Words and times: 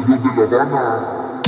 salió 0.00 0.46
de 0.46 0.56
La 0.56 0.62
Habana. 0.62 1.45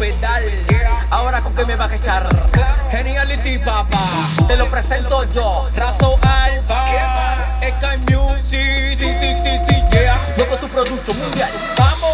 Que. 0.00 0.80
Ahora 1.10 1.40
con 1.40 1.54
qué 1.54 1.64
me 1.66 1.76
vas 1.76 1.92
a 1.92 1.94
echar. 1.94 2.26
Geniality, 2.90 3.58
papá. 3.58 3.98
Te 4.48 4.56
lo 4.56 4.66
presento 4.66 5.24
yo. 5.34 5.68
Razo 5.76 6.16
Alba. 6.22 7.36
Sky 7.60 8.12
Music. 8.12 8.98
Sí, 8.98 9.14
sí, 9.20 9.58
sí, 9.68 9.74
yeah. 9.92 10.18
Loco 10.38 10.56
tu 10.56 10.68
producto 10.68 11.12
mundial. 11.12 11.50
Vamos. 11.76 12.09